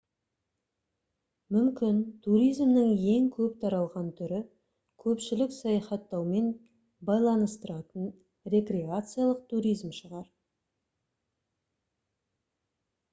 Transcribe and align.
мүмкін 1.55 1.97
туризмнің 2.27 2.89
ең 3.15 3.27
көп 3.35 3.59
таралған 3.65 4.07
түрі 4.21 4.39
көпшілік 5.05 5.53
саяхаттаумен 5.59 6.49
байланыстыратын 7.11 8.09
рекреациялық 8.57 9.47
туризм 9.55 9.95
шығар 10.03 10.29